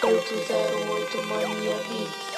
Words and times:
808 0.00 1.22
Mania 1.26 1.76
Beats. 1.88 2.28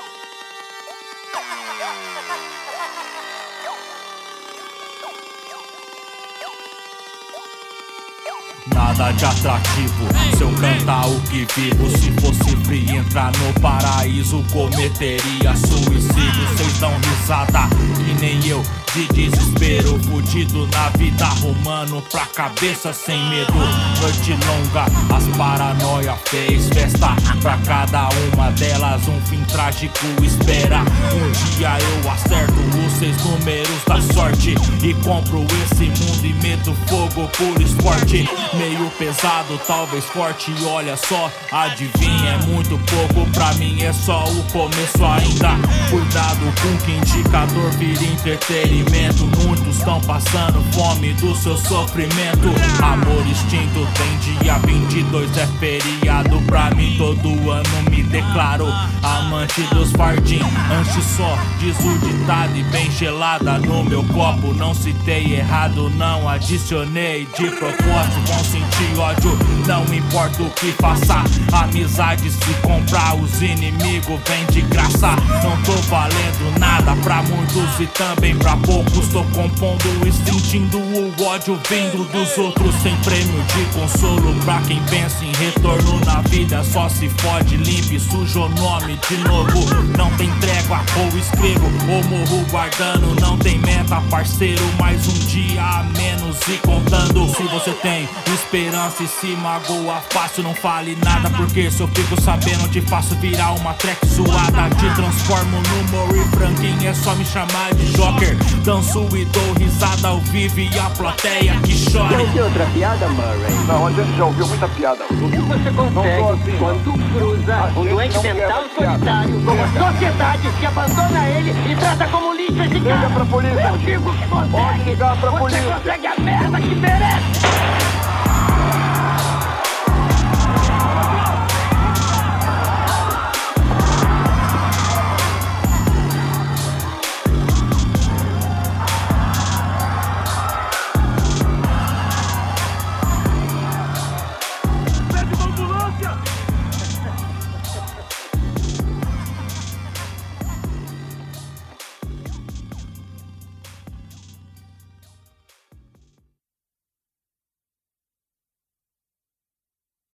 Nada 8.74 9.12
de 9.12 9.24
atrativo, 9.24 10.06
se 10.36 10.42
eu 10.42 10.50
cantar 10.54 11.06
o 11.08 11.20
que 11.22 11.46
vivo 11.54 11.90
Se 11.98 12.10
fosse 12.20 12.56
free 12.64 12.96
entrar 12.96 13.32
no 13.38 13.60
paraíso 13.60 14.42
Cometeria 14.52 15.54
suicídio 15.56 16.56
Cês 16.56 16.78
dão 16.78 16.92
risada 16.98 17.68
que 17.96 18.20
nem 18.20 18.46
eu 18.46 18.62
de 18.94 19.06
desespero 19.08 19.98
Fudido 20.04 20.66
na 20.68 20.88
vida, 20.90 21.24
arrumando 21.24 22.02
pra 22.10 22.26
cabeça 22.26 22.92
sem 22.92 23.22
medo. 23.28 23.52
Noite 24.00 24.32
longa, 24.46 24.86
as 25.14 25.36
paranoia 25.36 26.14
fez 26.26 26.68
festa. 26.68 27.14
Pra 27.40 27.56
cada 27.58 28.08
uma 28.32 28.50
delas 28.52 29.06
um 29.06 29.20
fim 29.22 29.42
trágico 29.44 30.06
espera. 30.22 30.80
Um 30.80 31.56
dia 31.56 31.78
eu 31.78 32.10
acerto 32.10 32.54
os 32.84 32.92
seis 32.94 33.16
números 33.24 33.84
da 33.86 34.00
sorte. 34.12 34.54
E 34.82 34.94
compro 34.94 35.46
esse 35.64 35.84
mundo 35.84 36.24
e 36.24 36.32
meto 36.42 36.74
fogo 36.86 37.28
por 37.36 37.62
esporte. 37.62 38.28
Meio 38.54 38.90
pesado, 38.98 39.60
talvez 39.66 40.04
forte, 40.06 40.52
olha 40.64 40.96
só. 40.96 41.30
Adivinha, 41.52 42.30
é 42.30 42.46
muito 42.46 42.78
pouco, 42.78 43.30
pra 43.30 43.52
mim 43.54 43.82
é 43.82 43.92
só 43.92 44.24
o 44.24 44.42
começo 44.44 45.04
ainda. 45.04 45.50
Cuidado 45.90 46.52
com 46.60 46.76
que 46.84 46.99
indicador 47.30 47.70
vira 47.78 48.04
entretenimento 48.04 49.30
Muitos 49.46 49.78
estão 49.78 50.00
passando 50.02 50.62
fome 50.72 51.12
do 51.14 51.34
seu 51.34 51.56
sofrimento. 51.56 52.48
Amor 52.82 53.26
extinto 53.26 53.86
tem 53.96 54.38
dia 54.38 54.58
22, 54.58 55.36
é 55.36 55.46
feriado. 55.58 56.40
Pra 56.42 56.70
mim, 56.70 56.94
todo 56.98 57.50
ano 57.50 57.90
me 57.90 58.02
declaro 58.02 58.66
amante 59.02 59.62
dos 59.74 59.92
fardim. 59.92 60.40
Antes 60.70 61.04
só, 61.16 61.38
diz 61.58 61.76
o 61.80 61.98
ditado 61.98 62.56
e 62.56 62.62
bem 62.64 62.90
gelada 62.90 63.58
no 63.58 63.82
meu 63.84 64.04
copo. 64.04 64.52
Não 64.54 64.74
citei 64.74 65.34
errado, 65.34 65.90
não 65.90 66.28
adicionei 66.28 67.26
de 67.26 67.50
propósito. 67.50 68.20
Vão 68.26 68.44
sentir 68.44 68.98
ódio, 68.98 69.38
não 69.66 69.82
importa 69.94 70.42
o 70.42 70.50
que 70.50 70.72
faça. 70.72 71.24
Amizade 71.52 72.30
se 72.30 72.54
comprar, 72.62 73.16
os 73.16 73.40
inimigos 73.40 74.20
vêm 74.26 74.44
de 74.46 74.60
graça. 74.62 75.10
Não 75.42 75.60
tô 75.62 75.72
valendo 75.88 76.58
nada 76.58 76.94
pra 76.96 77.19
muitos 77.22 77.80
e 77.80 77.86
também 77.86 78.36
pra 78.36 78.56
poucos. 78.56 79.08
Tô 79.08 79.24
compondo 79.24 80.06
e 80.06 80.12
sentindo 80.12 80.78
o 80.78 81.24
ódio 81.24 81.58
vindo 81.68 82.04
dos 82.10 82.38
outros. 82.38 82.74
Sem 82.82 82.94
prêmio 82.96 83.42
de 83.42 83.64
consolo 83.78 84.34
pra 84.44 84.60
quem 84.62 84.80
pensa 84.84 85.24
em 85.24 85.32
retorno 85.32 86.00
na 86.04 86.20
vida. 86.22 86.62
Só 86.64 86.88
se 86.88 87.08
fode 87.08 87.56
limpe 87.56 87.98
sujo 87.98 88.42
o 88.42 88.48
nome 88.48 88.98
de 89.08 89.16
novo. 89.18 89.74
Não 89.96 90.10
tem 90.16 90.30
trégua 90.40 90.80
ou 90.96 91.18
escrevo. 91.18 91.66
Ou 91.90 92.04
morro 92.04 92.46
guardando 92.50 93.20
não 93.20 93.36
tem 93.38 93.58
meta 93.58 94.00
parceiro. 94.10 94.62
Mais 94.78 95.06
um 95.06 95.18
dia 95.26 95.62
a 95.62 95.82
menos 95.96 96.38
e 96.48 96.56
contando. 96.58 97.28
Se 97.34 97.42
você 97.44 97.72
tem 97.72 98.08
esperança 98.32 99.02
e 99.02 99.08
se 99.08 99.36
magoa 99.36 100.02
fácil 100.10 100.42
não 100.42 100.54
fale 100.54 100.96
nada. 101.04 101.30
Porque 101.30 101.70
se 101.70 101.80
eu 101.80 101.88
fico 101.88 102.20
sabendo 102.20 102.68
te 102.68 102.80
faço 102.80 103.14
virar 103.16 103.52
uma 103.52 103.74
track 103.74 104.06
zoada. 104.06 104.70
Te 104.76 104.94
transformo 104.94 105.60
no 105.60 105.90
Mori 105.90 106.24
Franklin 106.30 106.86
é 106.86 106.94
só 106.94 107.09
me 107.16 107.24
chamar 107.24 107.74
de 107.74 107.86
Joker 107.92 108.36
Danço 108.64 109.06
e 109.16 109.24
dou 109.26 109.52
risada 109.58 110.08
ao 110.08 110.18
vivo 110.20 110.60
e 110.60 110.78
a 110.78 110.90
plateia 110.90 111.54
que 111.62 111.90
chora. 111.92 112.16
Tem 112.16 112.42
outra 112.42 112.66
piada, 112.66 113.08
Murray? 113.08 113.54
Não, 113.66 113.86
a 113.86 113.90
gente 113.92 114.16
já 114.16 114.24
ouviu 114.24 114.46
muita 114.46 114.68
piada. 114.68 115.04
O 115.04 115.30
que 115.30 115.36
você 115.38 115.70
consegue 115.70 116.22
assim, 116.22 116.58
quando 116.58 116.92
cruza 117.12 117.72
um 117.76 117.84
doente 117.86 118.18
quer 118.20 118.34
mental 118.34 118.64
solitário 118.76 119.40
com 119.42 119.50
a 119.52 119.92
sociedade 119.92 120.48
que 120.58 120.66
abandona 120.66 121.28
ele 121.28 121.72
e 121.72 121.76
trata 121.76 122.06
como 122.08 122.34
lixo 122.34 122.52
esse 122.62 122.74
Liga 122.74 122.94
cara? 122.94 123.10
pra 123.10 123.24
polícia. 123.24 123.68
Eu 123.68 123.78
digo 123.78 124.12
que 124.12 124.28
Pode 124.28 124.50
consegue. 124.50 124.84
ligar 124.90 125.16
pra 125.16 125.30
você 125.30 125.38
polícia. 125.38 125.74
consegue 125.74 126.06
a 126.06 126.20
merda 126.20 126.60
que 126.60 126.74
merece. 126.74 127.69